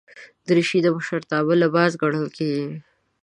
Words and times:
دریشي 0.47 0.79
د 0.83 0.87
مشرتابه 0.95 1.53
لباس 1.63 1.91
ګڼل 2.01 2.27
کېږي. 2.37 2.67